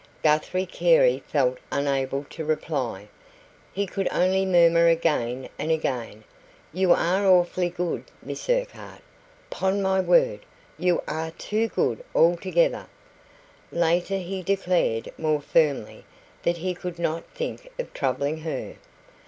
[0.23, 3.07] Guthrie Carey felt unable to reply.
[3.71, 6.23] He could only murmur again and again:
[6.73, 9.01] "You are awfully good, Miss Urquhart.
[9.51, 10.39] 'Pon my word,
[10.79, 12.87] you are too good altogether."
[13.71, 16.03] Later, he declared more firmly
[16.41, 18.77] that he could not think of troubling her.